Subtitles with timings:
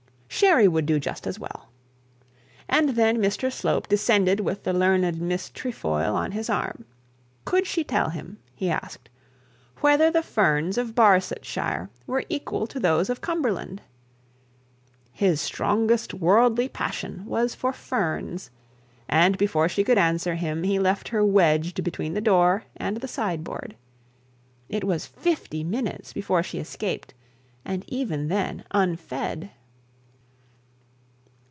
[0.41, 1.69] Sherry would do just as well.
[2.67, 6.85] And then Mr Slope descended with the learned Miss Trefoil on his arm.
[7.45, 9.09] Could she tell him, he asked,
[9.81, 13.83] whether the ferns of Barsetshire were equal to those of Cumberland?
[15.11, 18.49] His strongest worldly passion was for ferns
[19.07, 23.07] and before she could answer him he left her wedged between the door and the
[23.07, 23.75] sideboard.
[24.69, 27.13] It was fifty minutes before she escaped,
[27.63, 29.51] and even then unfed.